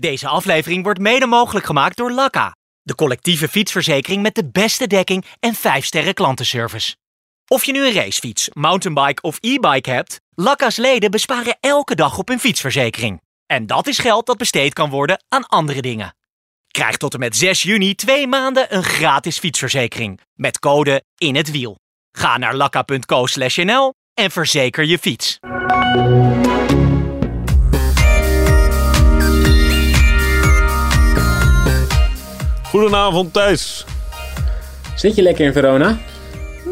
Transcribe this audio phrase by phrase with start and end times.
[0.00, 5.24] Deze aflevering wordt mede mogelijk gemaakt door Lakka, de collectieve fietsverzekering met de beste dekking
[5.40, 6.96] en 5 sterren klantenservice.
[7.46, 12.28] Of je nu een racefiets, mountainbike of e-bike hebt, Lakka's leden besparen elke dag op
[12.28, 13.20] hun fietsverzekering.
[13.46, 16.14] En dat is geld dat besteed kan worden aan andere dingen.
[16.68, 21.50] Krijg tot en met 6 juni twee maanden een gratis fietsverzekering met code in het
[21.50, 21.78] wiel.
[22.12, 25.38] Ga naar lakka.co/nl en verzeker je fiets.
[32.70, 33.84] Goedenavond Thijs.
[34.96, 35.98] Zit je lekker in Verona?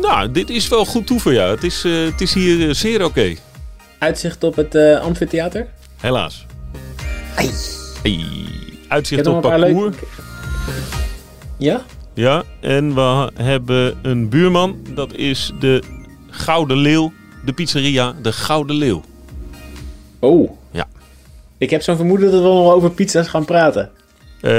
[0.01, 1.55] Nou, dit is wel goed toe voor jou.
[1.55, 3.35] Het is, eh, het is hier eh, zeer oké.
[3.99, 5.67] Uitzicht op het eh amfitheater?
[5.97, 6.47] Helaas.
[7.37, 7.51] Ai.
[8.89, 9.97] Uitzicht op parcours.
[11.57, 11.83] Ja?
[12.15, 14.77] Ja, en we hebben een buurman.
[14.95, 15.83] Dat is de
[16.31, 17.13] Gouden Leeuw.
[17.45, 19.03] De pizzeria De Gouden Leeuw.
[20.19, 20.51] Oh.
[20.71, 20.89] Ja.
[21.59, 23.91] Ik heb zo'n vermoeden dat we nog over pizza's gaan praten.
[24.41, 24.53] Eh,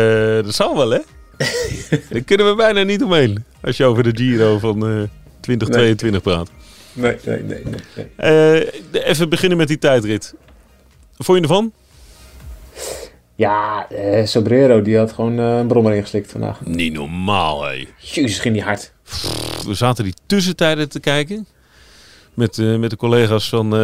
[0.43, 0.99] dat zal wel, hè?
[2.09, 3.43] Daar kunnen we bijna niet omheen.
[3.61, 5.03] Als je over de Giro van eh
[5.39, 6.49] 2022 praat.
[6.93, 7.63] Nee, nee, nee.
[7.63, 8.61] nee, nee.
[8.91, 10.33] Eh, even beginnen met die tijdrit.
[11.17, 11.71] Vond je ervan?
[13.35, 16.65] Ja, eh, Sobrero die had gewoon eh, een brommer ingeslikt vandaag.
[16.65, 17.87] Niet normaal, hé.
[17.97, 18.93] Jezus, ging die hard.
[19.65, 21.47] We zaten die tussentijden te kijken.
[22.33, 23.79] Met, eh, met de collega's van eh,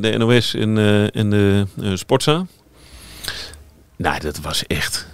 [0.00, 2.46] de NOS en, eh, en de eh, Sportza.
[3.96, 5.06] Nou, dat was echt...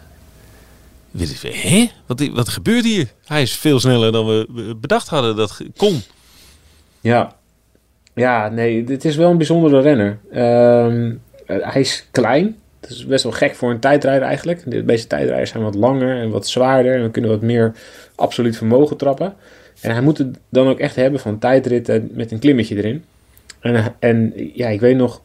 [1.14, 1.90] Weet je, Hè?
[2.06, 3.06] Wat, wat gebeurt hier?
[3.24, 6.00] Hij is veel sneller dan we bedacht hadden dat kon.
[7.00, 7.36] Ja.
[8.14, 10.18] Ja, nee, dit is wel een bijzondere renner.
[10.32, 11.12] Ehm,
[11.46, 12.56] eh, hij is klein.
[12.80, 14.62] Dat is best wel gek voor een tijdrijder eigenlijk.
[14.70, 16.94] De meeste tijdrijders zijn wat langer en wat zwaarder.
[16.94, 17.72] En we kunnen wat meer
[18.14, 19.34] absoluut vermogen trappen.
[19.80, 23.04] En hij moet het dan ook echt hebben van tijdritten met een klimmetje erin.
[23.60, 25.20] En, en ja, ik weet nog,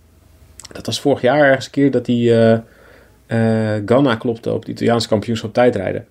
[0.72, 2.60] dat was vorig jaar ergens een keer dat hij eh
[3.30, 6.06] eh, Ganna klopte op het Italiaanse kampioenschap tijdrijden.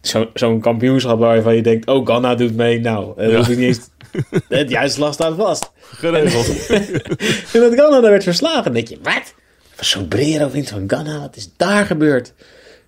[0.00, 2.80] Zo- Zo'n kampioenschap waarvan je denkt, oh Ganna doet mee.
[2.80, 3.36] Nou, eh, Ja.
[3.36, 3.80] hoef ik niet eens...
[4.48, 5.72] Het juiste slag staat vast.
[5.80, 6.66] Geregeld.
[7.54, 8.64] En dat Ganna daar werd verslagen.
[8.64, 9.34] Dan denk je, wat?
[9.74, 12.32] Van Sobrero wint van Ganna, wat is daar gebeurd?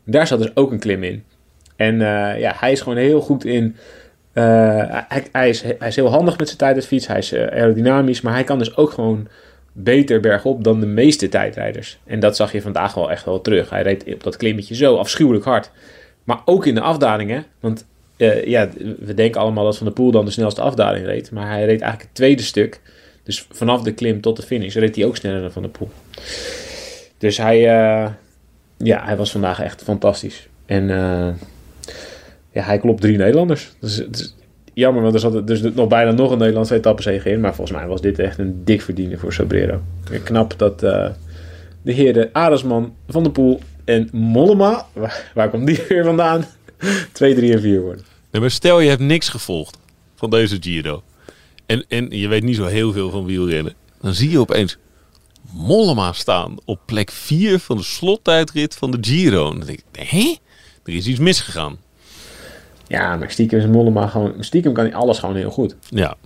[0.04, 1.24] Daar zat dus ook een klim in.
[1.76, 3.76] En eh, ja, hij is gewoon heel goed in...
[4.32, 7.06] hij, hij, is, hij is heel handig met zijn tijdritfiets.
[7.06, 8.20] Hij is aerodynamisch.
[8.20, 9.28] Maar hij kan dus ook gewoon
[9.82, 11.98] beter bergop dan de meeste tijdrijders.
[12.04, 13.70] En dat zag je vandaag wel echt wel terug.
[13.70, 15.70] Hij reed op dat klimmetje zo afschuwelijk hard.
[16.24, 17.44] Maar ook in de afdalingen.
[17.60, 18.68] Want eh, ja,
[18.98, 21.30] we denken allemaal dat Van der Poel dan de snelste afdaling reed.
[21.30, 22.80] Maar hij reed eigenlijk het tweede stuk.
[23.22, 25.90] Dus vanaf de klim tot de finish reed hij ook sneller dan Van der Poel.
[27.18, 28.10] Dus hij, eh,
[28.76, 30.48] ja, hij was vandaag echt fantastisch.
[30.66, 31.28] En eh,
[32.50, 33.72] ja, hij klopt drie Nederlanders.
[33.80, 34.34] Dus,
[34.78, 37.40] jammer, want er zat dus nog bijna nog een Nederlandse etappenzege in.
[37.40, 39.82] Maar volgens mij was dit echt een dik verdiener voor Sobrero.
[40.24, 41.08] Knap dat eh,
[41.82, 44.86] de heren Aresman, Van der Poel en Mollema,
[45.34, 46.44] waar, komt die weer vandaan?
[47.12, 48.04] 2, 3 en 4 worden.
[48.30, 49.78] Maar stel je hebt niks gevolgd
[50.14, 51.02] van deze Giro.
[51.66, 53.74] En, en je weet niet zo heel veel van wielrennen.
[54.00, 54.78] Dan zie je opeens
[55.52, 59.50] Mollema staan op plek 4 van de slottijdrit van de Giro.
[59.50, 60.36] En dan denk ik, hé?
[60.84, 61.78] Er is iets misgegaan.
[62.88, 64.34] Ja, maar stiekem is Mollema gewoon...
[64.40, 65.76] Stiekem kan hij alles gewoon heel goed.
[65.88, 66.16] Ja,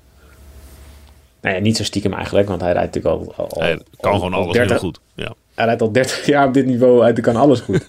[1.41, 3.47] Nou ja, niet zo stiekem eigenlijk, want hij rijdt natuurlijk al...
[3.51, 5.01] al hij kan al- gewoon al alles 30 heel goed.
[5.15, 5.35] Ja.
[5.55, 7.85] Hij rijdt al 30 jaar op dit niveau uit, hij kan alles goed.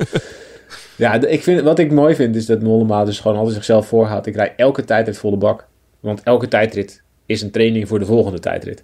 [0.97, 4.25] ja, ik vind, wat ik mooi vind is dat Mollema dus gewoon altijd zichzelf voorhoudt.
[4.25, 5.67] Ik rijd elke tijdrit volle bak.
[5.99, 8.83] Want elke tijdrit is een training voor de volgende tijdrit.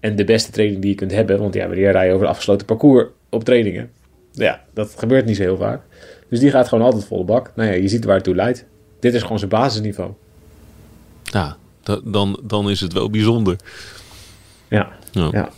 [0.00, 2.30] En de beste training die je kunt hebben, want ja, wanneer rij je over een
[2.30, 3.90] afgesloten parcours op trainingen?
[4.32, 5.80] Ja, dat gebeurt niet zo heel vaak.
[6.28, 7.52] Dus die gaat gewoon altijd volle bak.
[7.54, 8.66] Nou ja, je ziet waar het toe leidt.
[9.00, 10.10] Dit is gewoon zijn basisniveau.
[11.22, 13.56] Ja, da- dan, dan is het wel bijzonder.
[14.68, 14.88] Ja.
[15.10, 15.28] Ja.
[15.32, 15.50] Ja.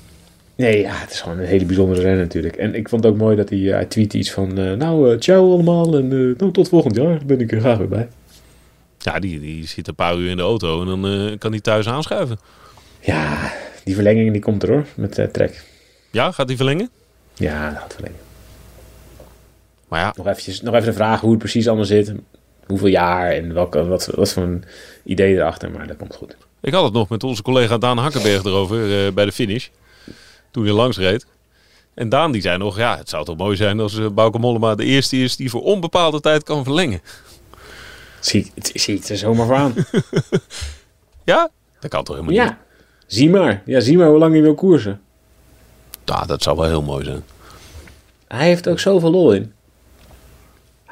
[0.56, 2.56] Nee, ja, het is gewoon een hele bijzondere renner natuurlijk.
[2.56, 4.58] En ik vond het ook mooi dat hij, eh, hij tweette iets van...
[4.58, 7.20] eh, nou, eh, ciao allemaal en nou, tot volgend jaar.
[7.26, 8.08] Ben ik er graag weer bij.
[8.98, 11.88] Ja, die, die zit een paar uur in de auto en dan kan hij thuis
[11.88, 12.38] aanschuiven.
[13.00, 13.52] Ja,
[13.84, 15.64] die verlenging die komt er hoor, met Trek.
[16.10, 16.90] Ja, gaat hij verlengen?
[17.34, 18.18] Ja, dat gaat verlengen.
[19.88, 22.12] Maar ja, Nog, eventjes, nog even de vraag hoe het precies allemaal zit.
[22.66, 24.64] Hoeveel jaar en welke, wat, wat voor een
[25.04, 25.70] idee erachter.
[25.70, 26.36] Maar dat komt goed.
[26.60, 29.68] ik had het nog met onze collega Daan Hakkenberg erover eh, bij de finish.
[30.50, 31.26] Toen hij langs reed.
[31.94, 34.74] En Daan die zei nog, ja, het zou toch mooi zijn als uh, Bauke Mollema
[34.74, 37.00] de eerste is die voor onbepaalde tijd kan verlengen.
[38.20, 39.74] Zie, zie het er zomaar voor aan.
[41.24, 41.50] Ja?
[41.80, 42.48] Dat kan toch helemaal niet?
[42.50, 42.58] ja,
[43.06, 43.62] zie maar.
[43.66, 45.00] Ja, zie maar hoe lang hij wil koersen.
[46.04, 47.22] Ja, dat zou wel heel mooi zijn.
[48.28, 49.52] Hij heeft ook zoveel lol in.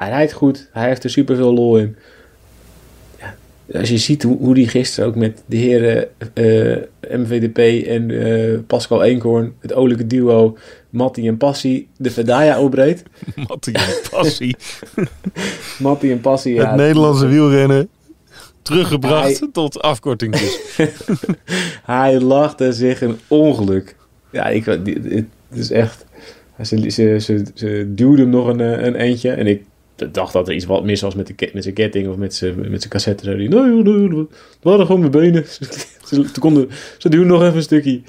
[0.00, 0.69] Hij rijdt goed.
[0.73, 1.97] Hij heeft er superveel lol in.
[3.19, 3.35] Ja,
[3.79, 6.76] als je ziet hoe, hoe die gisteren ook met de heren eh,
[7.19, 10.56] MVDP en eh, Pascal Eenkhoorn, het olijke duo
[10.91, 13.02] Matti en Passie, de Verdaya opbreed.
[13.49, 14.56] Mattie en passie.
[15.79, 16.67] Matti en Passie, ja.
[16.67, 17.88] het Nederlandse wielrennen
[18.62, 20.58] teruggebracht Hij- tot afkortingjes.
[21.82, 23.96] Hij lachte zich een ongeluk.
[24.31, 26.05] Ja, ik, het is echt...
[26.62, 29.31] Ze, ze, ze, ze duwde hem nog een, eh, een eentje.
[29.31, 29.64] En ik
[30.12, 32.70] dacht dat er iets wat mis was met, de, met zijn ketting of met zijn,
[32.70, 33.25] met zijn cassette.
[33.25, 34.29] Zei hij, nee, nee, het
[34.62, 35.44] waren gewoon mijn benen.
[36.11, 38.00] Ze, konden, ze duwden nog even een stukje.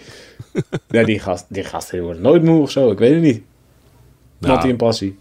[0.89, 2.91] Ja, die gast, die gast die wordt nooit moe of zo.
[2.91, 3.41] Ik weet het niet.
[4.37, 4.53] Nou.
[4.53, 5.17] Mattie en Passie.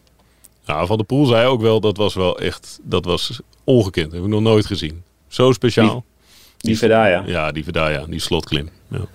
[0.67, 4.13] Nou, Van der Poel zei ook wel, dat was wel echt, dat was ongekend.
[4.13, 5.03] heb ik nog nooit gezien.
[5.29, 6.05] Zo speciaal.
[6.57, 7.23] Die Verdaya.
[7.27, 8.69] Ja, die Verdaya, die slotklim.
[8.89, 9.09] Ja.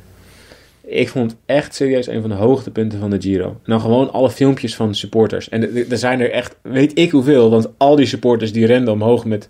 [0.87, 3.59] Ik vond het echt serieus een van de hoogtepunten van de Giro.
[3.65, 5.49] Nou, gewoon alle filmpjes van supporters.
[5.49, 7.49] En er- zijn er echt, weet ik hoeveel.
[7.49, 9.49] Want al die supporters die renden omhoog met,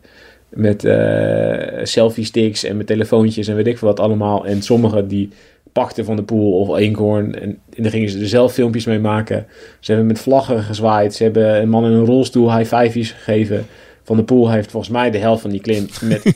[0.50, 4.46] met eh, selfie sticks en met telefoontjes en weet ik veel wat allemaal.
[4.46, 5.30] En sommigen die
[5.72, 7.36] pakten van de pool of eenhoorn.
[7.42, 9.46] En, en daar gingen ze er zelf filmpjes mee maken.
[9.80, 11.14] Ze hebben met vlaggen gezwaaid.
[11.16, 13.66] Ze hebben een man in een rolstoel high five's gegeven.
[14.06, 16.26] Van de Poel heeft volgens mij de helft van die klim met,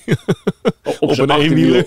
[0.83, 1.83] op, Op zijn achterwiel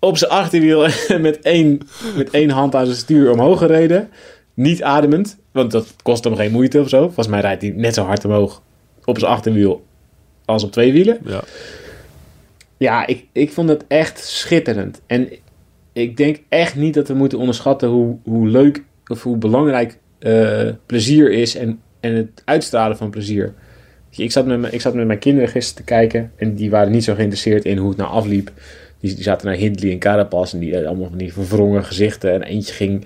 [0.00, 0.88] op zijn achterwiel
[1.20, 1.80] met één,
[2.16, 4.08] met één hand aan zijn stuur omhoog gereden.
[4.54, 7.04] Niet ademend, want dat kost hem geen moeite of zo.
[7.04, 8.62] Volgens mij rijdt hij net zo hard omhoog
[9.04, 9.84] op zijn achterwiel
[10.44, 11.18] als op twee wielen.
[11.24, 11.42] Ja.
[12.76, 15.00] Ja, ik, ik vond het echt schitterend.
[15.06, 15.28] En
[15.92, 20.68] ik denk echt niet dat we moeten onderschatten hoe, hoe leuk of hoe belangrijk eh,
[20.86, 23.54] plezier is en, en het uitstralen van plezier.
[24.16, 26.92] Ik zat, met mijn, ik zat met mijn kinderen gisteren te kijken en die waren
[26.92, 28.50] niet zo geïnteresseerd in hoe het nou afliep.
[29.00, 32.32] Die, die zaten naar Hindley en Carapaz en die hadden allemaal van die verwrongen gezichten.
[32.32, 33.04] En eentje ging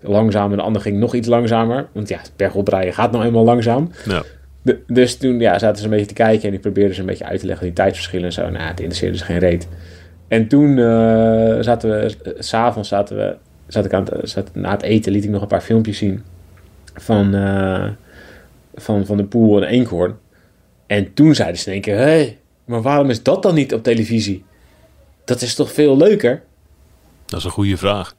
[0.00, 1.86] langzaam en de ander ging nog iets langzamer.
[1.92, 3.90] Want ja, bergop rijden gaat nou eenmaal langzaam.
[4.08, 4.22] Ja.
[4.62, 7.06] De- dus toen ja, zaten ze een beetje te kijken en ik probeerde ze een
[7.06, 8.50] beetje uit te leggen die tijdsverschillen en zo.
[8.50, 9.68] Nou, het interesseerde ze geen reet.
[10.28, 12.08] En toen eh, zaten we,
[12.38, 13.36] s s'avonds zaten we,
[13.66, 16.22] zat ik aan het, zat, na het eten liet ik nog een paar filmpjes zien
[16.94, 17.88] van, eh,
[18.74, 20.14] van, van de poel en eenkhoorn.
[20.86, 23.74] En toen zeiden ze in één keer, hé, hey, maar waarom is dat dan niet
[23.74, 24.44] op televisie?
[25.24, 26.42] Dat is toch veel leuker?
[27.26, 28.14] Dat is een goede vraag.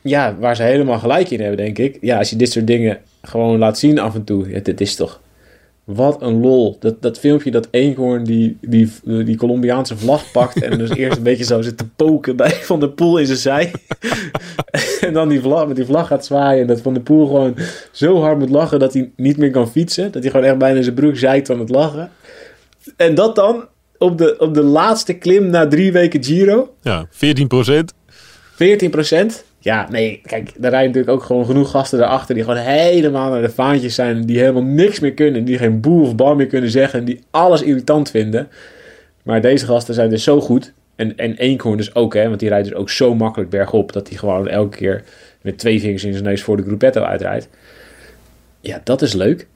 [0.00, 1.98] Ja, waar ze helemaal gelijk in hebben, denk ik.
[2.00, 4.50] Ja, als je dit soort dingen gewoon laat zien af en toe.
[4.50, 5.20] Ja, dit is toch...
[5.86, 6.76] Wat een lol.
[6.80, 10.62] Dat, dat filmpje dat Eenhoorn die, die, die Colombiaanse vlag pakt...
[10.62, 13.38] en dus eerst een beetje zo zit te poken bij Van der Poel in zijn
[13.38, 13.72] zij.
[15.06, 16.60] en dan die vlag, met die vlag gaat zwaaien...
[16.60, 17.56] en dat Van der Poel gewoon
[17.90, 18.78] zo hard moet lachen...
[18.78, 20.12] dat hij niet meer kan fietsen.
[20.12, 22.10] Dat hij gewoon echt bijna zijn broek zeikt van het lachen.
[22.96, 23.64] En dat dan
[23.98, 26.74] op de, op de laatste klim na drie weken Giro...
[26.82, 27.94] Ja, 14 procent.
[28.54, 28.90] 14
[29.66, 33.42] Ja, nee, kijk, daar rijden natuurlijk ook gewoon genoeg gasten daarachter die gewoon helemaal naar
[33.42, 34.26] de vaantjes zijn.
[34.26, 35.44] Die helemaal niks meer kunnen.
[35.44, 36.98] Die geen boe of bal meer kunnen zeggen.
[36.98, 38.48] En die alles irritant vinden.
[39.22, 40.72] Maar deze gasten zijn dus zo goed.
[40.96, 42.28] En, en Eenkhoorn dus ook, hè.
[42.28, 43.92] Want die rijdt dus ook zo makkelijk bergop.
[43.92, 45.04] Dat hij gewoon elke keer
[45.42, 47.48] met twee vingers in zijn neus voor de gruppetto uitrijdt.
[48.60, 49.46] Ja, dat is leuk.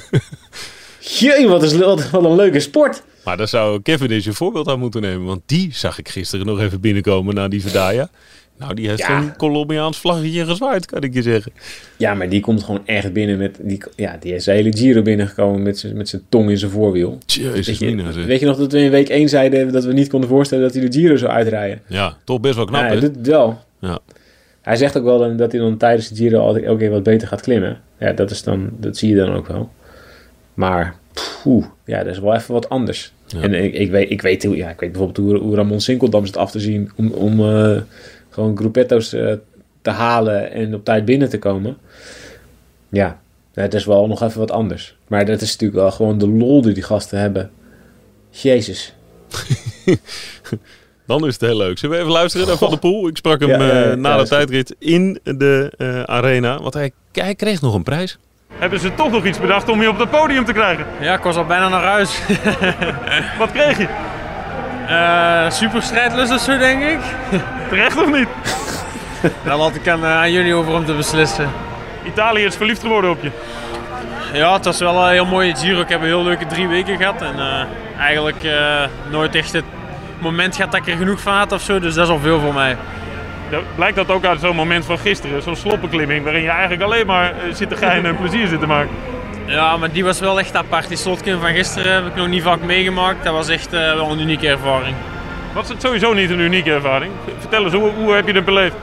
[1.18, 3.02] Jee, wat, is, wat, wat een leuke sport.
[3.24, 5.26] Maar daar zou Kevin eens een voorbeeld aan moeten nemen.
[5.26, 8.10] Want die zag ik gisteren nog even binnenkomen naar die Verdaya.
[8.58, 9.18] Nou, die heeft Ja.
[9.18, 11.52] een Colombiaans vlaggetje gezwaaid, kan ik je zeggen.
[11.96, 13.58] Ja, maar die komt gewoon echt binnen met...
[13.62, 16.70] Die, ja, die is de hele Giro binnengekomen met zijn met zijn tong in zijn
[16.70, 17.18] voorwiel.
[17.26, 19.92] Jezus, Weet je, mina, weet je nog dat we in week 1 zeiden dat we
[19.92, 21.80] niet konden voorstellen dat hij de Giro zou uitrijden?
[21.86, 22.86] Ja, toch best wel knap, hè?
[22.86, 23.64] hij doet het wel.
[23.80, 23.98] Ja.
[24.60, 27.02] Hij zegt ook wel dan dat hij dan tijdens de Giro altijd elke keer wat
[27.02, 27.80] beter gaat klimmen.
[27.98, 29.70] Ja, dat, is dan, dat zie je dan ook wel.
[30.54, 30.94] Maar,
[31.42, 33.12] poeh, ja, dat is wel even wat anders.
[33.26, 33.40] Ja.
[33.40, 36.36] En ik, ik, weet, ik, weet ja, ik weet bijvoorbeeld hoe, hoe Ramon Sinkeldam zit
[36.36, 37.76] af te zien om, om eh,
[38.38, 39.32] gewoon gruppetto's eh,
[39.82, 41.76] te halen en op tijd binnen te komen.
[42.88, 43.20] Ja,
[43.52, 44.96] dat is wel nog even wat anders.
[45.06, 47.50] Maar dat is natuurlijk wel gewoon de lol die die gasten hebben.
[48.30, 48.94] Jezus.
[51.06, 51.78] Dan is het heel leuk.
[51.78, 53.08] Zullen we even luisteren naar Van der Poel?
[53.08, 56.62] Ik sprak hem Ja, ja, ja, eh, na ja, de tijdrit in de eh, arena.
[56.62, 58.18] Want hij, hij kreeg nog een prijs.
[58.52, 60.86] Hebben ze toch nog iets bedacht om je op het podium te krijgen?
[61.00, 62.20] Ja, ik was al bijna naar huis.
[63.38, 63.88] Wat kreeg je?
[64.88, 66.98] Eh super strijdlust of zo, denk ik.
[67.68, 68.28] Terecht of niet?
[69.44, 71.50] Daar laat ik aan, eh, aan jullie over om te beslissen.
[72.06, 73.30] Italië is verliefd geworden op je.
[74.32, 75.80] Ja, het was wel een heel mooie Giro.
[75.80, 77.22] Ik heb een heel leuke drie weken gehad.
[77.22, 77.64] En eh,
[77.98, 79.64] eigenlijk eh, nooit echt het
[80.18, 81.78] moment gehad dat ik er genoeg van had of zo.
[81.78, 82.76] Dus dat is al veel voor mij.
[83.50, 87.06] Ja, Blijkt dat ook uit zo'n moment van gisteren, zo'n sloppenklimming, waarin je eigenlijk alleen
[87.06, 88.90] maar eh, zit te geinen en plezier zit te maken.
[89.48, 90.88] Ja, maar die was wel echt apart.
[90.88, 93.24] Die slotkim van gisteren heb ik nog niet vaak meegemaakt.
[93.24, 94.96] Dat was echt eh, wel een unieke ervaring.
[95.52, 97.12] Wat is sowieso niet een unieke ervaring?
[97.38, 98.74] Vertel eens, hoe, hoe heb je het beleefd?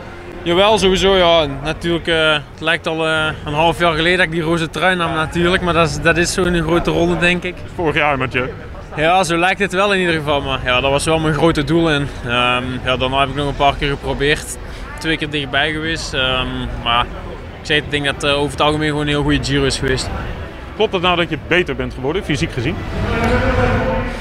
[0.44, 1.16] Jawel, sowieso.
[1.16, 1.46] Ja.
[1.64, 4.96] Natuurlijk, eh, het lijkt al eh, een half jaar geleden dat ik die roze trui
[4.96, 5.64] nam natuurlijk.
[5.64, 7.56] Maar dat is, dat is zo'n grote ronde, denk ik.
[7.76, 8.50] Vorig jaar, Mathieu.
[8.96, 10.42] Ja, zo lijkt het wel in ieder geval.
[10.42, 11.90] Maar ja, dat was wel mijn grote doel.
[11.90, 14.58] En ehm, ja, dan heb ik nog een paar keer geprobeerd.
[15.00, 16.14] Twee keer dichtbij geweest.
[16.14, 16.48] Ehm,
[16.84, 17.06] maar
[17.60, 19.78] ik zei, ik denk dat uh, over het algemeen gewoon een heel goede Giro is
[19.78, 20.10] geweest.
[20.76, 22.76] Klopt het nou dat je beter bent geworden, fysiek gezien?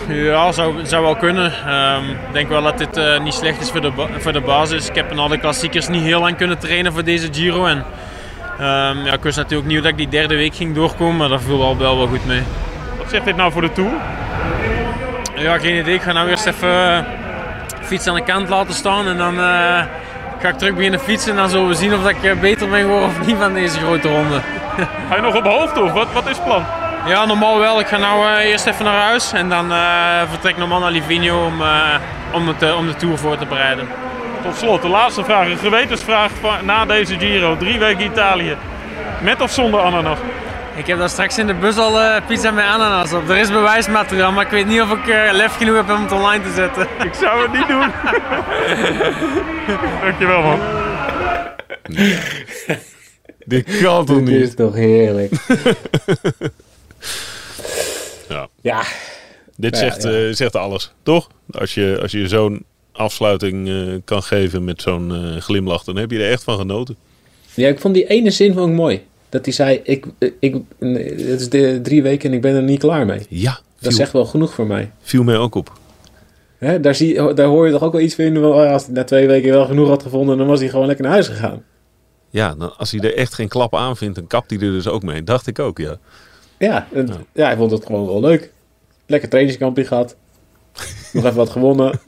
[0.09, 1.53] Ja, zou, zou wel kunnen.
[1.67, 4.89] Ehm, ik denk wel dat dit uh, niet slecht is voor de, voor de basis.
[4.89, 7.67] Ik heb in alle klassiekers niet heel lang kunnen trainen voor deze Giro.
[7.67, 11.29] En, um, ja, ik wist natuurlijk niet dat ik die derde week ging doorkomen, maar
[11.29, 12.43] dat viel al wel, wel goed mee.
[12.99, 13.91] Wat zegt dit nou voor de Tour?
[15.37, 15.95] Ja, geen idee.
[15.95, 16.99] Ik ga nou eerst even uh,
[17.81, 19.83] fiets aan de kant laten staan en dan uh,
[20.41, 21.31] ga ik terug beginnen fietsen.
[21.31, 24.09] En dan zullen we zien of ik beter ben geworden of niet van deze grote
[24.09, 24.41] ronde.
[25.09, 26.65] Ga je nog op hoofd of wat, wat is het plan?
[27.07, 27.81] Ja, normaal wel.
[27.81, 30.91] Ik ga nou uh, eerst even naar huis en dan uh, vertrek ik normaal naar
[30.91, 31.95] Livigno om, uh,
[32.33, 33.89] om, het, om de Tour voor te bereiden.
[34.43, 35.47] Tot slot, de laatste vraag.
[35.47, 36.31] Een gewetensvraag
[36.63, 37.57] na deze Giro.
[37.57, 38.57] Drie weken Italië.
[39.21, 40.19] Met of zonder ananas?
[40.75, 43.29] Ik heb daar straks in de bus al pizza met ananas op.
[43.29, 46.45] Er is bewijsmateriaal, maar ik weet niet of ik lef genoeg heb om het online
[46.45, 46.87] te zetten.
[47.09, 47.93] Ik zou het niet doen.
[50.05, 50.61] Dankjewel man.
[53.45, 54.27] Dit kan toch niet?
[54.27, 55.33] Dit is toch heerlijk.
[58.29, 58.49] ja.
[58.61, 58.83] ja.
[59.57, 60.11] Dit Ja, zegt, ja.
[60.11, 61.29] eh, zegt alles, toch?
[61.51, 63.75] Als je, als je zo'n afsluiting eh,
[64.05, 66.97] kan geven met zo'n eh, glimlach, dan heb je er echt van genoten.
[67.55, 69.03] Ja, ik vond die ene zin ik mooi.
[69.29, 70.07] Dat hij zei, ik,
[70.41, 73.21] ik, het is de drie weken en ik ben er niet klaar mee.
[73.29, 74.91] Ja, Dat is echt wel genoeg voor mij.
[75.03, 75.73] viel mij ook op.
[76.59, 78.41] Hè, daar, zie, daar hoor je toch ook wel iets van.
[78.41, 81.05] wel, Als hij na twee weken wel genoeg had gevonden, dan was hij gewoon lekker
[81.05, 81.63] naar huis gegaan.
[82.35, 84.89] Ja, dan, als hij er echt geen klap aan vindt, dan kapt hij er dus
[84.89, 85.23] ook mee.
[85.23, 85.99] Dacht ik ook, ja.
[86.59, 87.47] Ja, en, ja.
[87.47, 88.53] hij vond het gewoon wel leuk.
[89.07, 90.17] Lekker trainingskampje gehad.
[91.13, 92.01] Nog even wat gewonnen.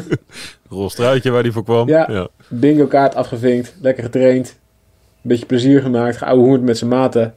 [0.68, 1.88] Rolstruitje waar hij voor kwam.
[1.88, 2.06] Ja.
[2.10, 2.28] ja.
[2.48, 3.74] Bingo kaart afgevinkt.
[3.80, 4.48] Lekker getraind.
[4.48, 6.16] Een beetje plezier gemaakt.
[6.16, 7.34] Geouwehoerd met zijn maten.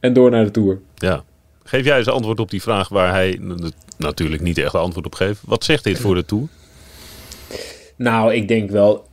[0.00, 0.80] En door naar de Tour.
[0.94, 1.24] Ja.
[1.64, 3.40] Geef jij eens antwoord op die vraag waar hij
[3.96, 5.40] natuurlijk niet echt antwoord op geeft.
[5.44, 6.48] Wat zegt dit voor de Tour?
[7.96, 9.06] Nou, ik denk wel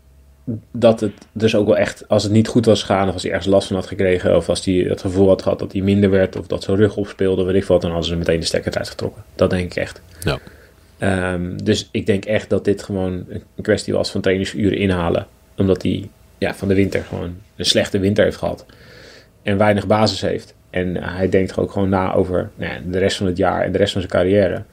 [0.72, 3.32] dat het dus ook wel echt, als het niet goed was gegaan, of als hij
[3.32, 6.10] ergens last van had gekregen, of als hij het gevoel had gehad dat hij minder
[6.10, 8.72] werd, of dat zijn rug opspeelde, weet ik wat, dan hadden ze meteen de stekker
[8.72, 9.24] eruit getrokken.
[9.36, 10.02] Dat denk ik echt.
[10.24, 10.40] Ja.
[10.98, 15.28] Ehm, dus ik denk echt dat dit gewoon een kwestie was van trainingsuren inhalen.
[15.58, 18.66] Omdat hij ja, van de winter gewoon een slechte winter heeft gehad.
[19.42, 20.54] En weinig basis heeft.
[20.70, 23.72] En hij denkt ook gewoon na over nou ja, de rest van het jaar en
[23.72, 24.64] de rest van zijn carrière.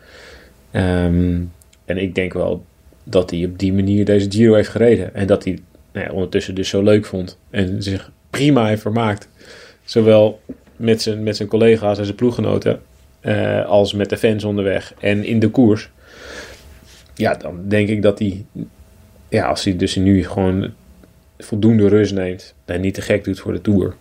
[0.71, 1.41] Ehm,
[1.85, 2.65] en ik denk wel
[3.11, 5.15] dat hij op die manier deze Giro heeft gereden.
[5.15, 5.59] En dat hij
[5.93, 7.39] nou ja, ondertussen dus zo leuk vond.
[7.51, 9.29] En zich prima heeft vermaakt.
[9.85, 10.41] Zowel
[10.77, 12.81] met zijn, met zijn collega's en zijn ploeggenoten.
[13.21, 14.95] eh, als met de fans onderweg.
[15.01, 15.91] En in de koers.
[17.15, 18.45] Ja, dan denk ik dat hij...
[19.29, 20.73] Ja, als hij dus nu gewoon
[21.39, 22.55] voldoende rust neemt.
[22.65, 23.95] En niet te gek doet voor de Tour.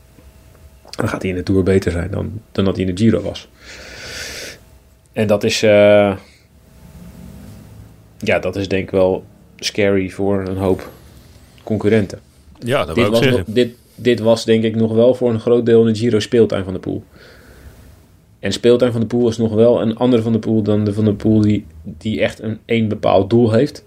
[0.95, 3.21] Dan gaat hij in de Tour beter zijn dan, dan dat hij in de Giro
[3.21, 3.47] was.
[5.13, 5.63] En dat is...
[5.63, 6.17] eh,
[8.17, 9.23] ja, dat is denk ik wel
[9.55, 10.89] scary voor een hoop
[11.63, 12.19] concurrenten.
[12.59, 15.29] Ja, dat Dit wou ik was, nog- dit, dit was denk ik nog wel voor
[15.29, 17.03] een groot deel de Giro speeltuin van de Poel.
[18.39, 20.93] En speeltuin van de Poel is nog wel een andere van de Poel dan de
[20.93, 23.85] van de Poel die, die echt een één bepaald doel heeft.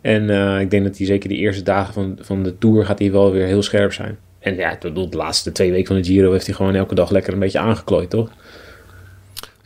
[0.00, 2.98] En eh, ik denk dat hij zeker de eerste dagen van, van de Tour gaat
[2.98, 4.18] hij wel weer heel scherp zijn.
[4.38, 6.94] En ja, ik bedoel, de laatste twee weken van de Giro heeft hij gewoon elke
[6.94, 8.30] dag lekker een beetje aangeklooid, toch?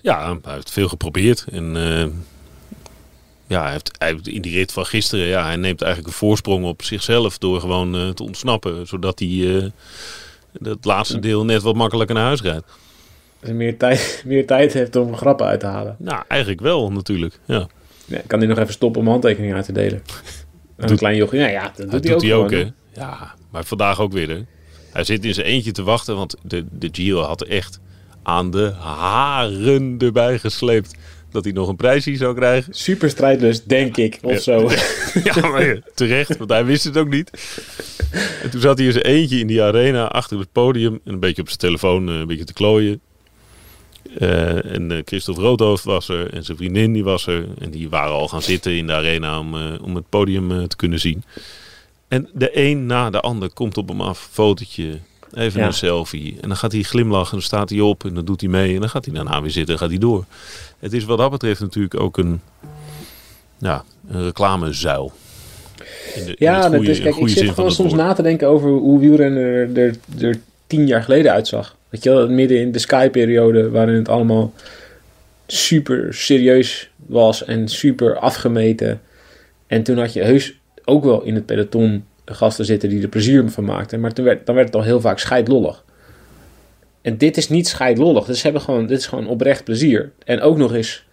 [0.00, 1.44] Ja, hij heeft veel geprobeerd.
[1.52, 2.06] En eh,
[3.46, 6.18] ja, hij heeft, hij heeft in die rit van gisteren, ja, hij neemt eigenlijk een
[6.18, 8.86] voorsprong op zichzelf door gewoon eh, te ontsnappen.
[8.86, 9.72] Zodat hij
[10.62, 12.64] het laatste deel net wat makkelijker naar huis rijdt.
[13.40, 15.96] Hij meer tijd, meer tijd heeft om grappen uit te halen.
[15.98, 17.38] Nou, eigenlijk wel natuurlijk.
[17.44, 17.66] Ja,
[18.06, 20.02] Ja, kan hij nog even stoppen om handtekeningen uit te delen?
[20.76, 21.38] Een Doet- klein jochie.
[21.40, 22.64] Ja, ja, dat doet, dat doet hij ook, hè?
[22.94, 24.42] Ja, maar vandaag ook weer, hè?
[24.92, 27.80] Hij zit in zijn eentje te wachten, want de, de Giro had echt
[28.22, 30.94] aan de haren erbij gesleept
[31.34, 32.74] dat hij nog een prijsje zou krijgen.
[32.74, 34.38] Super strijdlust, denk ik, of Ja.
[34.38, 34.70] zo.
[35.24, 37.30] Ja, maar ja, terecht, want hij wist het ook niet.
[38.42, 41.20] En toen zat hij in zijn eentje in die arena achter het podium en een
[41.20, 43.00] beetje op zijn telefoon eh, een beetje te klooien.
[44.18, 47.46] Eh, en eh, Christophe Roodhoofd was er en zijn vriendin die was er.
[47.58, 51.00] En die waren al gaan zitten in de arena om, om het podium te kunnen
[51.00, 51.24] zien.
[52.08, 54.28] En de een na de ander komt op hem af.
[54.32, 54.98] Fotootje,
[55.36, 55.66] even Ja.
[55.66, 56.36] een selfie.
[56.40, 58.74] En dan gaat hij glimlachen en dan staat hij op en dan doet hij mee.
[58.74, 60.24] En dan gaat hij daarna weer zitten en gaat hij door.
[60.78, 62.40] Het is wat dat betreft natuurlijk ook een,
[63.58, 65.12] ja, een reclamezuil.
[66.14, 68.02] In de, in Ja, dat is, in kijk, ik zit gewoon soms woord.
[68.02, 71.76] na te denken over hoe wielrennen er, er, er tien jaar geleden uitzag.
[71.88, 74.52] Weet je wel, midden in de Sky-periode, waarin het allemaal
[75.46, 79.00] super serieus was en super afgemeten.
[79.66, 83.50] En toen had je heus ook wel in het peloton gasten zitten die er plezier
[83.50, 84.00] van maakten.
[84.00, 85.84] Maar toen werd, dan werd het al heel vaak scheidlollig.
[87.02, 88.24] en dit is niet scheidlollig.
[88.24, 90.12] Dus ze hebben gewoon, dit is gewoon oprecht plezier.
[90.24, 91.06] En ook nog eens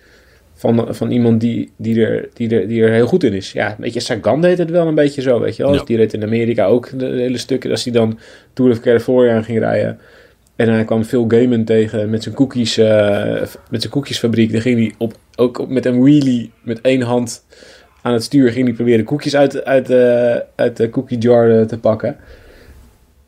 [0.61, 3.51] van, van iemand die, die, er, die, er, die er heel goed in is.
[3.51, 5.71] Ja, weet je, Sagan deed het wel een beetje zo, weet je wel.
[5.71, 5.77] Ja.
[5.77, 7.71] Dus die reed in Amerika ook de, hele stukken.
[7.71, 8.19] Als hij dan
[8.53, 9.99] Tour of California ging rijden.
[10.55, 14.51] En hij kwam Phil Gaiman tegen met zijn koekjes, eh, met zijn koekjesfabriek.
[14.51, 17.45] Dan ging hij op, ook op, met een wheelie met één hand
[18.01, 21.65] aan het stuur ging hij proberen koekjes uit, uit, eh, uit de cookie jar eh,
[21.65, 22.17] te pakken.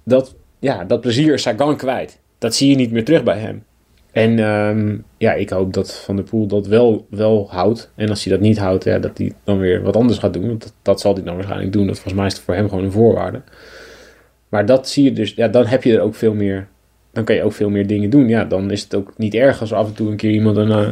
[0.03, 2.19] Dat, ja, dat plezier is Sagan kwijt.
[2.37, 3.63] Dat zie je niet meer terug bij hem.
[4.11, 7.91] En ehm, ja, ik hoop dat Van der Poel dat wel, wel houdt.
[7.95, 10.47] En als hij dat niet houdt, ja, dat hij dan weer wat anders gaat doen.
[10.47, 11.85] Want dat, dat zal hij dan waarschijnlijk doen.
[11.87, 13.41] Dat volgens mij is het voor hem gewoon een voorwaarde.
[14.49, 16.67] Maar dat zie je dus, ja, dan heb je er ook veel meer.
[17.11, 18.27] Dan kan je ook veel meer dingen doen.
[18.27, 20.71] Ja, dan is het ook niet erg als af en toe een keer iemand een.
[20.71, 20.91] eh,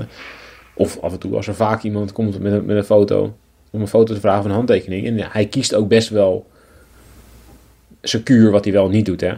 [0.75, 3.33] of af en toe als er vaak iemand komt met met een foto.
[3.71, 5.05] Om een foto te vragen van een handtekening.
[5.07, 6.49] En hij kiest ook best wel
[8.01, 9.33] secuur wat hij wel niet doet, hè.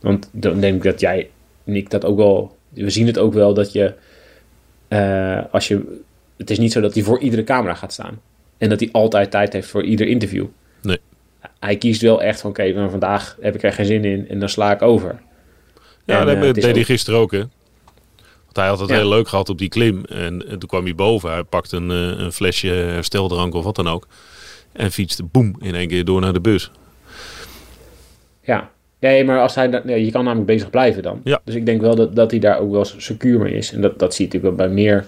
[0.00, 1.30] Want dan denk ik dat jij
[1.64, 2.56] en ik dat ook wel...
[2.68, 3.92] We zien het ook wel dat je...
[4.88, 6.00] eh, als je
[6.36, 8.20] het is niet zo dat hij voor iedere camera gaat staan.
[8.58, 10.46] En dat hij altijd tijd heeft voor ieder interview.
[10.82, 10.98] Nee.
[11.60, 14.38] Hij kiest wel echt van, oké, maar vandaag heb ik er geen zin in en
[14.38, 15.20] dan sla ik over.
[16.04, 17.42] Ja, En, dat eh, deed is hij ook- gisteren ook, hè.
[18.56, 18.96] Hij had het Ja.
[18.96, 20.04] heel leuk gehad op die klim.
[20.04, 21.30] En, en toen kwam hij boven.
[21.32, 24.06] Hij pakte een, eh, een flesje hersteldrank of wat dan ook.
[24.72, 26.70] En fietste boem in één keer door naar de bus.
[28.42, 28.70] Ja.
[29.00, 31.20] Nee, maar als hij, dat- nee, je kan namelijk bezig blijven dan.
[31.24, 31.40] Ja.
[31.44, 33.72] Dus ik denk wel dat, dat hij daar ook wel secuur mee is.
[33.72, 35.04] En dat, dat zie je natuurlijk wel bij meer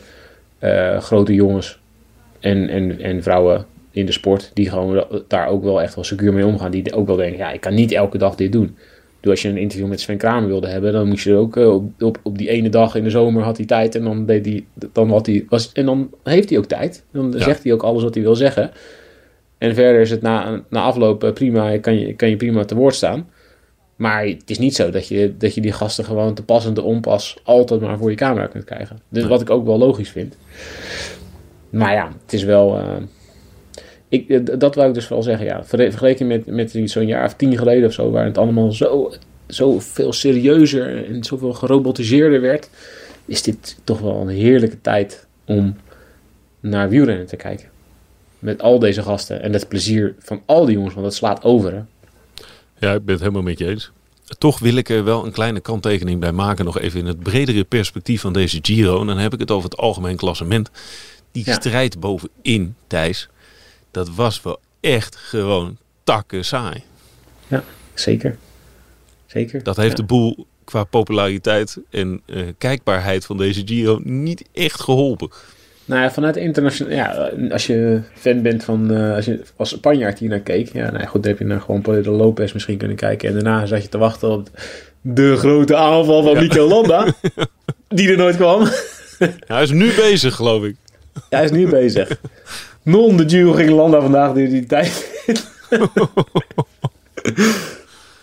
[0.59, 1.79] eh, grote jongens
[2.41, 4.51] en, en, en vrouwen in de sport.
[4.55, 6.71] Die gewoon daar ook wel echt wel secuur mee omgaan.
[6.71, 8.77] Die ook wel denken, ja, ik kan niet elke dag dit doen.
[9.21, 11.75] Dus als je een interview met Sven Kramer wilde hebben, dan moest je ook eh,
[11.75, 13.95] op, op, op die ene dag in de zomer had hij tijd.
[13.95, 17.05] En dan, deed hij, dan, had hij, was, en dan heeft hij ook tijd.
[17.13, 17.43] Dan Ja.
[17.43, 18.71] zegt hij ook alles wat hij wil zeggen.
[19.59, 22.75] En verder is het na, na afloop eh, prima, kan je, kan je prima te
[22.75, 23.29] woord staan.
[23.97, 26.75] Maar het is niet zo dat je, dat je die gasten gewoon te pas en
[26.75, 28.99] te onpas altijd maar voor je camera kunt krijgen.
[29.09, 30.37] Dus wat ik ook wel logisch vind.
[31.71, 32.77] Maar ja, het is wel.
[32.79, 32.97] eh,
[34.09, 35.65] ik, eh, dat wou ik dus wel zeggen, ja.
[35.65, 39.13] Vergeleken met, met zo'n jaar of tien geleden of zo, waar het allemaal zo,
[39.49, 42.71] zo veel serieuzer en zoveel gerobotiseerder werd,
[43.25, 45.77] is dit toch wel een heerlijke tijd om
[46.61, 47.69] naar wielrennen te kijken.
[48.39, 51.73] Met al deze gasten en het plezier van al die jongens, want dat slaat over.
[51.73, 51.81] Hè?
[52.87, 53.91] Ja, ik ben het helemaal met je eens.
[54.39, 56.65] Toch wil ik er wel een kleine kanttekening bij maken.
[56.65, 59.01] Nog even in het bredere perspectief van deze Giro.
[59.01, 60.71] En dan heb ik het over het algemeen klassement.
[61.33, 61.53] Die Ja.
[61.53, 63.29] strijd bovenin, Thijs.
[63.91, 66.83] Dat was wel echt gewoon takken saai.
[67.95, 68.37] Zeker.
[69.27, 69.63] Zeker.
[69.63, 69.95] Dat heeft Ja.
[69.97, 75.29] de boel qua populariteit en eh, kijkbaarheid van deze Giro niet echt geholpen.
[75.85, 76.95] Nou ja, vanuit internationaal.
[76.95, 78.91] Ja, als je fan bent van.
[78.95, 80.73] eh, als je als Spanjaard hier naar keek.
[80.73, 83.29] Ja, nou ja, goed, dan heb je naar gewoon Pedro Lopez misschien kunnen kijken.
[83.29, 84.49] En daarna zat je te wachten op
[85.01, 87.15] de grote aanval van Mikel Landa.
[87.89, 88.69] die er nooit kwam.
[89.47, 90.77] Hij is nu bezig, geloof ik.
[91.31, 92.21] Hij is nu bezig.
[92.89, 95.07] Non de Giro ging Landa vandaag die, die tijd.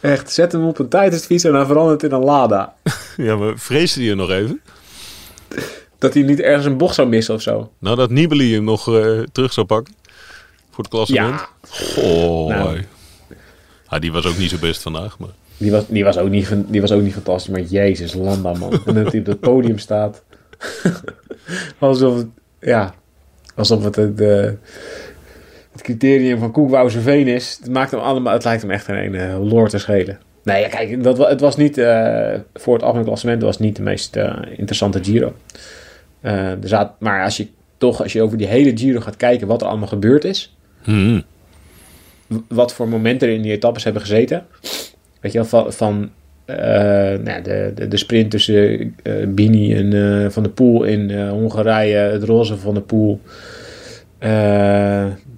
[0.02, 2.74] Echt, zet hem op een tijdensfiets en hij verandert in een Lada.
[3.18, 4.62] Ja, maar vreesde hij er nog even?
[5.98, 7.72] Dat hij niet ergens een bocht zou missen of zo.
[7.80, 9.94] Nou, dat Nibali hem nog eh, terug zou pakken.
[10.70, 11.40] Voor het klassement.
[11.40, 12.48] Ja, Goh.
[12.48, 12.84] Nou.
[13.86, 15.20] Ah, die was ook niet zo best vandaag.
[15.20, 15.30] Maar...
[15.58, 18.82] Die was, die, was ook niet, die was ook niet fantastisch, maar jezus, Landa man.
[18.86, 20.24] En dat hij op het podium staat.
[21.80, 22.28] alsof het,
[22.60, 22.96] ja,
[23.56, 24.52] alsof het het, eh,
[25.72, 27.58] het criterium van Koekwouserveen is.
[27.62, 30.20] Het, maakt hem allemaal, het lijkt hem echt geen ene loor te schelen.
[30.44, 33.82] Nee, kijk, dat, het was niet, eh, voor het algemeen klassement was het niet de
[33.82, 35.34] meest eh, interessante Giro.
[36.22, 39.48] Eh, er zat, maar als je toch, als je over die hele Giro gaat kijken
[39.48, 41.24] wat er allemaal gebeurd is Hmm.
[42.48, 44.46] wat voor momenten er in die etappes hebben gezeten.
[45.22, 46.10] Weet je wel, van, van
[46.46, 51.28] eh, nou de, de, de sprint tussen eh Bini en eh, Van der Poel in
[51.28, 53.20] Hongarije, het roze van de Poel.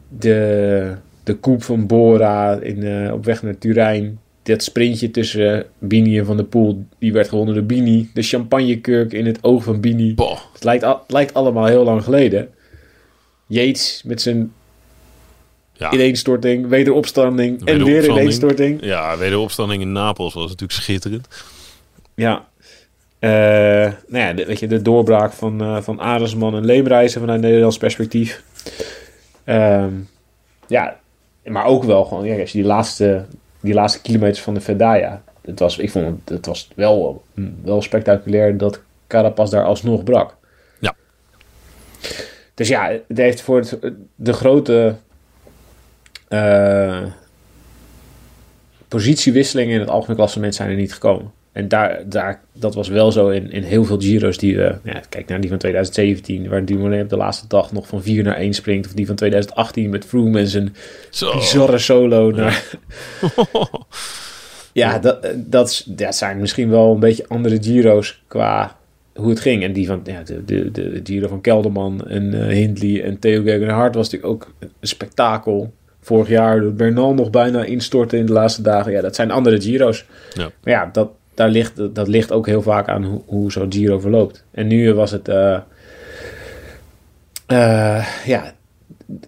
[0.10, 0.92] De,
[1.24, 4.20] de koep van Bora in, op weg naar Turijn.
[4.44, 8.10] Dat sprintje tussen Bini en Van der Poel, die werd gewonnen door Bini.
[8.14, 10.14] De champagnekurk in het oog van Bini.
[10.14, 10.40] Boah.
[10.54, 12.50] Het lijkt, al- het lijkt allemaal heel lang geleden.
[13.48, 14.52] Yates met zijn
[15.78, 15.92] Ja.
[15.92, 18.18] ineenstorting, wederopstanding en weer Wederopstanding.
[18.20, 18.84] ineenstorting.
[18.84, 21.28] Ja, wederopstanding in Napels was natuurlijk schitterend.
[22.16, 22.46] Ja.
[23.20, 23.30] Eh,
[24.08, 27.78] nou ja, de, weet je, de doorbraak van, eh van Arendsman en Leemreizen vanuit Nederlands
[27.78, 28.44] perspectief.
[29.44, 29.94] Ehm,
[30.68, 30.98] ja,
[31.46, 33.26] maar ook wel gewoon, ja, als je die laatste,
[33.60, 35.22] die laatste kilometers van de Verdaya.
[35.42, 37.24] Het was, ik vond het, het was wel,
[37.64, 40.36] wel spectaculair dat Carapaz daar alsnog brak.
[40.80, 40.96] Ja.
[42.54, 43.78] Dus ja, het heeft voor het,
[44.16, 44.96] de grote
[46.28, 47.04] eh,
[48.88, 51.32] positiewisselingen in het algemeen klassement zijn er niet gekomen.
[51.52, 54.76] En daar, daar, dat was wel zo in, in heel veel Giro's die we...
[54.84, 58.24] Ja, kijk naar die van 2017, waar Dumoulin op de laatste dag nog van 4
[58.24, 58.88] naar 1 springt.
[58.88, 60.76] Of die van 2018 met Froome en zijn
[61.10, 61.34] Zo.
[61.36, 62.64] bizarre solo naar...
[64.74, 68.78] Ja, dat, dat, is- dat zijn misschien wel een beetje andere Giro's qua
[69.16, 69.64] hoe het ging.
[69.64, 73.42] En die van ja, de, de, de Giro van Kelderman en eh, Hindley en Theo
[73.42, 75.74] Gegenhardt was natuurlijk ook een spektakel.
[76.08, 78.92] Vorig jaar dat Bernal nog bijna instortte in de laatste dagen.
[78.92, 80.06] Ja, dat zijn andere Giro's.
[80.34, 80.50] Ja.
[80.64, 84.00] Maar ja, dat, daar ligt, dat ligt ook heel vaak aan hoe, hoe zo'n Giro
[84.00, 84.44] verloopt.
[84.52, 85.28] En nu was het...
[85.28, 85.60] eh,
[87.46, 88.54] eh, ja,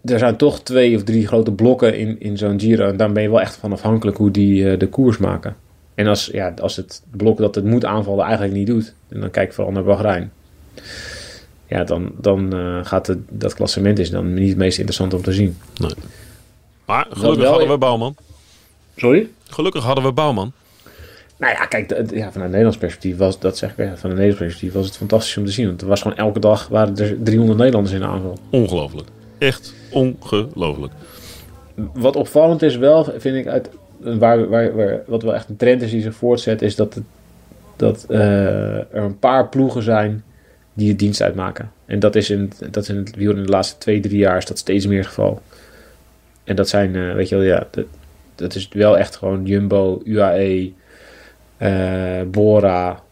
[0.06, 2.88] er zijn toch twee of drie grote blokken in, in zo'n Giro.
[2.88, 5.56] En daar ben je wel echt van afhankelijk hoe die eh, de koers maken.
[5.96, 8.94] En als, ja, als het blok dat het moet aanvallen eigenlijk niet doet.
[9.10, 10.32] En dan kijk ik vooral naar Bahrein.
[11.68, 15.34] Ja, dan, dan gaat het, dat klassement is dan niet het meest interessant om te
[15.34, 15.58] zien.
[16.90, 18.16] Maar gelukkig wel- hadden we Bouwman.
[18.96, 19.28] Sorry?
[19.48, 20.52] Gelukkig hadden we Bouwman.
[21.38, 24.02] Nou ja, kijk, de- de- ja, vanuit Nederlands perspectief was dat zeg ik, ja, vanuit
[24.20, 25.68] Nederlands perspectief was het fantastisch om te zien.
[25.68, 28.38] Want er was gewoon elke dag waren er 300 Nederlanders in de aanval.
[28.50, 29.08] Ongelooflijk.
[29.38, 30.94] Echt ongelooflijk.
[31.94, 35.82] Wat opvallend is wel, vind ik, uit, waar, waar, waar, wat wel echt een trend
[35.82, 37.04] is die zich voortzet, is dat, het,
[37.76, 38.20] dat eh,
[38.78, 40.24] er een paar ploegen zijn
[40.74, 41.72] die het dienst uitmaken.
[41.86, 44.58] En dat is in dat is in het de laatste twee, drie jaar is dat
[44.58, 45.42] steeds meer het geval.
[46.50, 47.86] En dat zijn, eh, weet je wel, ja, dat,
[48.36, 50.72] dat is wel echt gewoon Jumbo, UAE,
[51.58, 53.04] eh, Bora,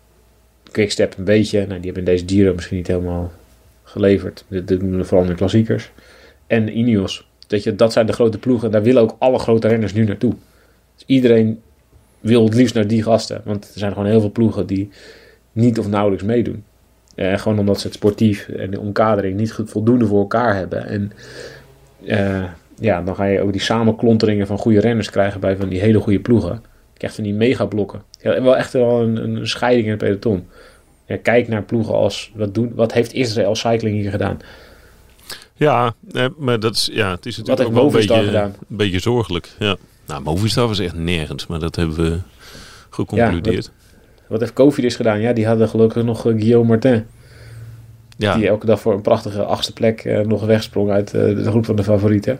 [0.71, 1.57] Quickstep een beetje.
[1.59, 3.31] Nou, die hebben in deze Giro misschien niet helemaal
[3.83, 4.45] geleverd.
[4.47, 5.91] Dit doen we vooral in de klassiekers.
[6.47, 7.27] En Ineos.
[7.47, 8.71] Dat, je, dat zijn de grote ploegen.
[8.71, 10.33] Daar willen ook alle grote renners nu naartoe.
[10.95, 11.61] Dus iedereen
[12.19, 13.41] wil het liefst naar die gasten.
[13.45, 14.89] Want er zijn gewoon heel veel ploegen die
[15.51, 16.63] niet of nauwelijks meedoen.
[17.15, 20.85] Eh, gewoon omdat ze het sportief en de omkadering niet goed voldoende voor elkaar hebben.
[20.87, 21.11] En
[22.79, 25.99] ja, dan ga je ook die samenklonteringen van goede renners krijgen bij van die hele
[25.99, 26.61] goede ploegen.
[26.93, 28.01] Je krijgt van die megablokken.
[28.21, 30.47] Ja, wel echt wel een, een scheiding in het peloton.
[31.05, 34.39] Ja, kijk naar ploegen als, wat, doen, wat heeft Israël Cycling hier gedaan?
[35.53, 35.93] Ja,
[36.37, 38.55] maar dat is, ja, het is Wat natuurlijk heeft ook wel een beetje, gedaan?
[38.69, 39.49] een beetje zorgelijk.
[39.59, 39.75] Ja.
[40.07, 42.19] Nou, Movistar was echt nergens, maar dat hebben we
[42.89, 43.71] geconcludeerd.
[44.27, 45.19] Wat heeft Cofidis gedaan?
[45.19, 47.05] Ja, die hadden gelukkig nog eh, Guillaume Martin.
[48.17, 51.49] Ja, Die elke dag voor een prachtige achtste plek eh, nog wegsprong uit eh, de
[51.49, 52.39] groep van de favorieten.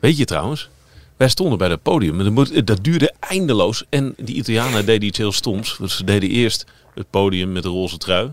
[0.00, 0.68] Weet je trouwens,
[1.16, 2.34] wij stonden bij het podium.
[2.34, 3.84] dat Dat duurde eindeloos.
[3.88, 5.76] En die Italianen deden iets heel stoms.
[5.76, 8.32] Want ze deden eerst het podium met de roze trui.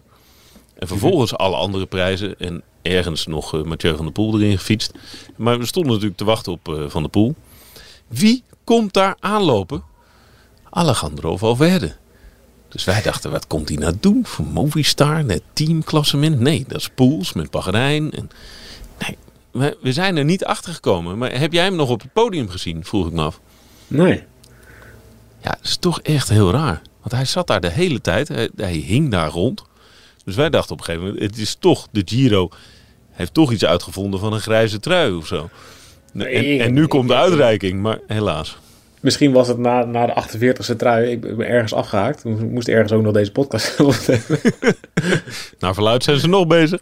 [0.74, 2.40] En vervolgens alle andere prijzen.
[2.40, 4.92] En ergens nog eh, Mathieu van der Poel erin gefietst.
[5.36, 7.36] Maar we stonden natuurlijk te wachten op eh, Van der Poel.
[8.08, 9.84] Wie komt daar aanlopen?
[10.70, 11.96] Alejandro Valverde.
[12.70, 14.26] Dus wij dachten, wat komt hij nou doen?
[14.26, 16.40] Voor Movistar, net teamklassement?
[16.40, 18.12] Nee, dat is Poels met Bahrein.
[18.12, 18.30] En
[19.54, 21.18] we, we zijn er niet achter gekomen.
[21.18, 22.86] Maar heb jij hem nog op het podium gezien?
[22.86, 23.40] Vroeg ik me af.
[23.88, 24.24] Nee.
[25.42, 26.82] Ja, dat is toch echt heel raar.
[27.00, 28.28] Want hij zat daar de hele tijd.
[28.28, 29.64] Hij, hij hing daar rond.
[30.26, 32.50] Dus wij dachten op een gegeven moment, het is toch de Giro.
[33.12, 35.50] heeft toch iets uitgevonden van een grijze trui of zo.
[36.14, 38.58] En, en nu komt de ik- uitreiking, maar helaas.
[39.00, 40.24] Misschien was het na, na de
[40.74, 41.10] 48e trui.
[41.12, 42.26] Ik ben ergens afgehaakt.
[42.26, 44.40] Ik moest ergens ook nog deze podcast opnemen.
[45.60, 46.80] Naar verluid zijn ze nog bezig.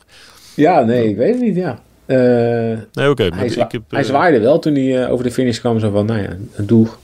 [0.55, 1.55] ja, nee, ik weet het niet.
[1.55, 1.81] Ja.
[2.05, 2.17] Eh,
[2.93, 3.29] Nee, oké.
[3.33, 5.79] hij, zwa- ik heb, hij eh, zwaaide wel toen hij eh, over de finish kwam.
[5.79, 6.99] Zo van, nou ja, een doeg.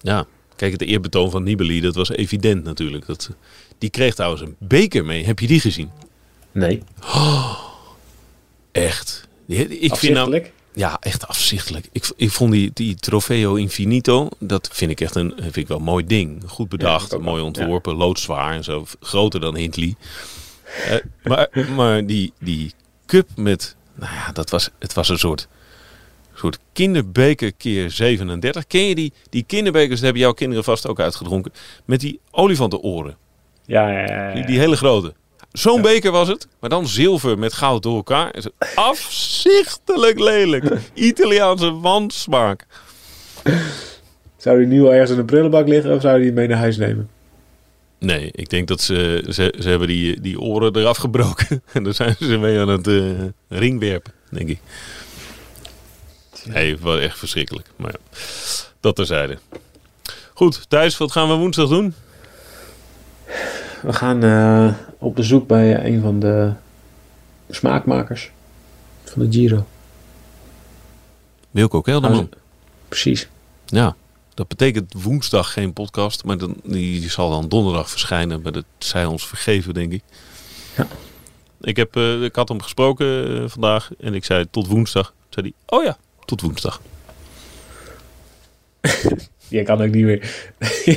[0.00, 3.06] Ja, kijk, het eerbetoon van Nibali, dat was evident natuurlijk.
[3.06, 3.30] Dat,
[3.78, 5.24] die kreeg trouwens een beker mee.
[5.24, 5.90] Heb je die gezien?
[6.52, 6.82] Nee,
[8.72, 9.28] Echt.
[9.46, 10.42] Die- Ik vind nou,
[10.74, 11.88] ja, echt afzichtelijk.
[11.92, 15.76] Ik, ik vond die, die Trofeo Infinito, dat vind ik echt een, vind ik wel
[15.76, 16.42] een mooi ding.
[16.46, 18.86] Goed bedacht, mooi ontworpen, loodzwaar en zo.
[19.00, 19.94] Groter dan Hindley.
[21.22, 22.72] Maar, maar die, die
[23.06, 25.48] cup met, nou ja, dat was, het was een soort,
[26.34, 28.66] soort kinderbeker keer 37.
[28.66, 31.52] Ken je die, die kinderbekers, dat hebben jouw kinderen vast ook uitgedronken,
[31.84, 33.16] met die olifantenoren.
[33.64, 34.34] Ja, ja, ja, ja.
[34.34, 35.14] Die, die hele grote.
[35.52, 38.34] Zo'n beker was het, maar dan zilver met goud door elkaar.
[38.74, 40.64] Afzichtelijk lelijk.
[40.94, 42.66] Italiaanse wansmaak.
[44.36, 46.76] Zou die nu al ergens in de prullenbak liggen of zou die mee naar huis
[46.76, 47.08] nemen?
[47.98, 51.62] Nee, ik denk dat ze, ze, ze hebben die, die oren eraf gebroken.
[51.72, 53.02] En daar zijn ze mee aan het eh,
[53.48, 54.58] ringwerpen, denk ik.
[56.44, 57.66] Nee, was echt verschrikkelijk.
[57.76, 58.18] Maar ja,
[58.80, 59.38] dat terzijde.
[60.34, 61.94] Goed, Thijs, wat gaan we woensdag doen?
[63.82, 66.52] We gaan eh, op bezoek bij een van de
[67.50, 68.30] smaakmakers
[69.04, 69.66] van de Giro.
[71.50, 72.28] Wilco Kelderman.
[72.88, 73.28] Precies.
[73.66, 73.96] Ja,
[74.36, 78.42] dat betekent woensdag geen podcast, maar dan, die, die zal dan donderdag verschijnen.
[78.42, 80.02] Maar dat zij ons vergeven, denk ik.
[80.76, 80.86] Ja.
[81.60, 85.14] Ik, heb, eh, ik had hem gesproken eh, vandaag en ik zei tot woensdag.
[85.28, 86.80] Zei hij, oh ja, tot woensdag.
[89.48, 90.48] Je kan ook niet meer.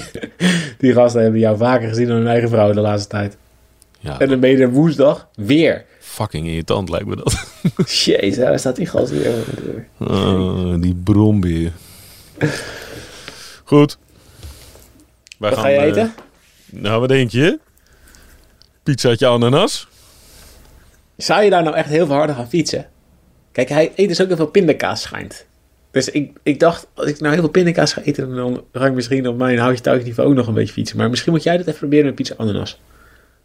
[0.79, 3.37] die gasten hebben jou vaker gezien dan hun eigen vrouw de laatste tijd.
[3.99, 5.85] Ja, En dan ben je er woensdag weer.
[5.99, 7.51] fucking irritant lijkt me dat.
[8.05, 9.33] Jezus, daar staat die gast weer.
[9.97, 11.71] Oh, die brombeer.
[13.69, 13.97] Goed.
[15.37, 16.13] Wij Wat ga je eten?
[16.65, 17.59] nou, wat denk je?
[18.83, 19.87] Pizzaatje ananas?
[21.17, 22.87] Zou je daar nou echt heel veel harder gaan fietsen?
[23.51, 25.45] Kijk, hij eet dus ook heel veel pindakaas schijnt.
[25.91, 28.93] Dus ik, ik dacht, als ik nou heel veel pindakaas ga eten, dan ga ik
[28.93, 30.97] misschien op mijn houtje touwtje niveau ook nog een beetje fietsen.
[30.97, 32.79] Maar misschien moet jij dat even proberen met pizza ananas.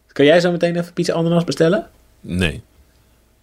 [0.07, 1.89] Kan jij zo meteen even pizza ananas bestellen?
[2.21, 2.63] Nee.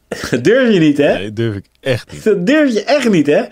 [0.31, 1.13] Dat durf je niet, hè?
[1.13, 2.23] nee, durf ik echt niet.
[2.23, 3.43] Dat durf je echt niet, hè?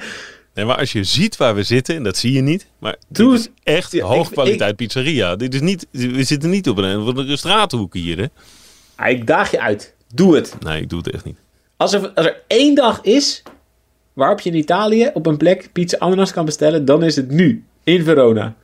[0.54, 3.32] Nee, maar als je ziet waar we zitten, en dat zie je niet, maar Doe
[3.32, 5.36] dit is echt Ja, hoogkwaliteit pizzeria.
[5.36, 8.26] Dit is niet, we zitten niet op een, op een straathoek hier, hè?
[8.96, 9.96] Ah, ik daag je uit.
[10.14, 10.56] Doe het.
[10.60, 11.38] Nee, ik doe het echt niet.
[11.78, 13.44] Als er, als er één dag is
[14.14, 17.64] waarop je in Italië op een plek pizza ananas kan bestellen, dan is het nu.
[17.84, 18.56] In Verona.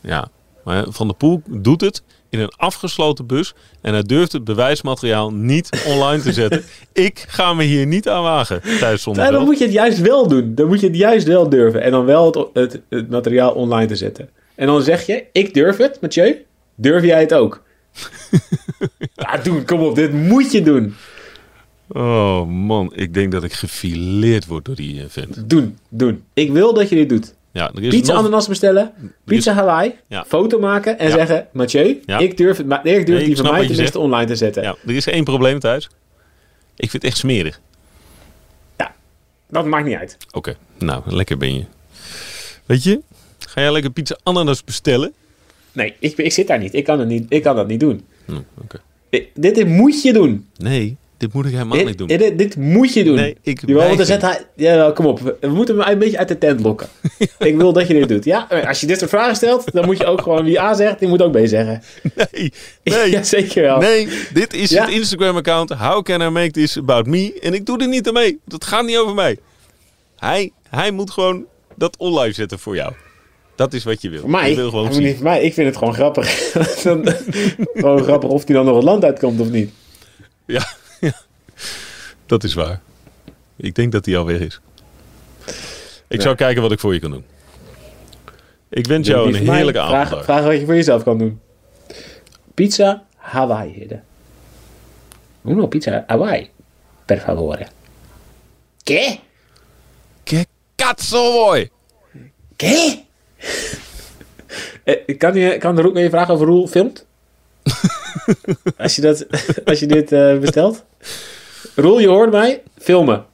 [0.00, 0.28] Ja,
[0.64, 2.02] maar Van der Poel doet het
[2.34, 6.62] in een afgesloten bus en hij durft het bewijsmateriaal niet online te zetten.
[7.08, 9.50] ik ga me hier niet aan wagen thuis zonder Ja, dan geld.
[9.50, 10.54] moet je het juist wel doen.
[10.54, 11.82] Dan moet je het juist wel durven.
[11.82, 14.28] En dan wel het, het, het materiaal online te zetten.
[14.54, 16.44] En dan zeg je, ik durf het, Mathieu.
[16.74, 17.62] Durf jij het ook?
[19.14, 19.64] ja, doen.
[19.64, 19.94] Kom op.
[19.94, 20.94] Dit moet je doen.
[21.88, 25.50] Oh man, ik denk dat ik gefileerd word door die eh, vent.
[25.50, 25.78] Doen.
[25.88, 26.24] Doen.
[26.34, 27.34] Ik wil dat je dit doet.
[27.54, 28.20] Ja, er is Pizza nog...
[28.22, 28.92] ananas bestellen.
[29.24, 29.94] Pizza Hawaii.
[30.06, 30.24] Ja.
[30.28, 30.98] Foto maken.
[30.98, 31.14] En Ja.
[31.14, 32.18] zeggen, Mathieu, Ja.
[32.18, 34.62] ik durf, het, maar ik durf Nee, ik die van mij tenminste online te zetten.
[34.62, 35.84] Ja, er is één probleem thuis.
[36.76, 37.60] Ik vind het echt smerig.
[39.48, 40.16] Dat maakt niet uit.
[40.32, 41.64] Oké, nou, lekker ben je.
[42.66, 43.00] Weet je,
[43.38, 45.12] ga jij lekker pizza ananas bestellen?
[45.72, 46.74] Nee, ik, ik zit daar niet.
[46.74, 47.26] Ik kan, het niet.
[47.28, 48.04] ik kan dat niet doen.
[48.24, 48.80] Hm, Oké.
[49.08, 50.48] Ik- dit, dit moet je doen.
[50.56, 52.06] Nee, dit moet ik helemaal Dit, niet doen.
[52.06, 53.14] dit, dit moet je doen.
[53.14, 54.30] Nee, ik Jawel, want dan weiger.
[54.30, 54.74] zet hij...
[54.76, 55.36] Ja, kom op.
[55.40, 56.88] We moeten hem een beetje uit de tent lokken.
[57.38, 58.24] ik wil dat je dit doet.
[58.24, 60.98] Ja, als je dit soort vragen stelt, dan moet je ook gewoon wie A zegt,
[60.98, 61.82] die moet ook B zeggen.
[62.14, 62.52] Nee,
[62.84, 63.78] nee, ja, zeker wel.
[63.78, 64.08] nee.
[64.32, 64.84] Dit is Ja.
[64.84, 65.70] het Instagram-account.
[65.70, 67.38] How can I make this about me?
[67.40, 68.40] En ik doe er niet aan mee.
[68.46, 69.38] Dat gaat niet over mij.
[70.16, 71.44] Hij, hij moet gewoon
[71.76, 72.92] dat online zetten voor jou.
[73.56, 74.20] Dat is wat je wil.
[74.20, 74.54] Voor mij?
[74.54, 75.02] Wil gewoon zien.
[75.02, 75.42] niet voor mij.
[75.42, 76.52] Ik vind het gewoon grappig.
[76.84, 77.08] Dan-
[77.74, 79.70] gewoon grappig of hij dan nog het land uitkomt of niet.
[80.46, 80.66] Ja,
[81.00, 81.12] ja,
[82.26, 82.80] dat is waar.
[83.56, 84.60] Ik denk dat hij al weg is.
[86.08, 86.22] Ik Ja.
[86.22, 87.24] zou kijken wat ik voor je kan doen.
[88.70, 89.54] Ik wens jou een mij.
[89.56, 90.24] heerlijke avond.
[90.24, 91.40] vraag, wat je voor jezelf kan doen.
[92.54, 94.04] Pizza Hawaii, hidden.
[95.44, 96.50] Uno pizza Hawaii.
[97.04, 97.66] Per favore.
[98.90, 99.18] ¿Qué?
[100.24, 101.70] Che cazzo vuoi?
[102.56, 102.76] ¿Qué?
[104.84, 107.04] Eh, kan, je, kan de Roel je vragen of Roel filmt?
[108.78, 109.26] als, je dat,
[109.64, 110.84] als je dit eh, bestelt.
[111.74, 112.62] Roel, je hoort mij.
[112.78, 113.24] Filmen.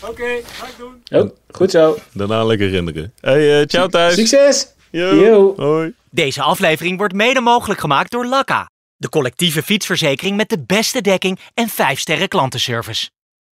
[0.00, 1.20] Oké, ga ik doen.
[1.20, 1.98] Oh, goed zo.
[2.12, 3.12] Daarna lekker renderen.
[3.20, 4.14] Hey, eh, ciao thuis.
[4.14, 4.68] Succes!
[4.90, 5.14] Yo.
[5.14, 5.54] Yo.
[5.56, 5.94] Hoi.
[6.10, 8.70] Deze aflevering wordt mede mogelijk gemaakt door Lakka.
[8.96, 13.10] De collectieve fietsverzekering met de beste dekking en 5 sterren klantenservice.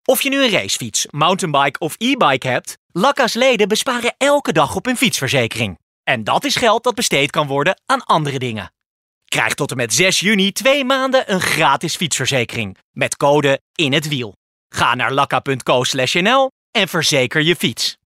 [0.06, 4.86] Of je nu een racefiets, mountainbike of e-bike hebt, Lakka's leden besparen elke dag op
[4.86, 5.80] hun fietsverzekering.
[6.04, 8.72] En dat is geld dat besteed kan worden aan andere dingen.
[9.36, 12.78] Krijg tot en met 6 juni twee maanden een gratis fietsverzekering.
[12.92, 14.36] Met code in het wiel.
[14.70, 17.98] Ga naar lakka.co/nl en verzeker je fiets.